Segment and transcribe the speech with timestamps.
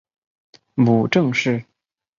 [0.73, 1.63] 母郑氏。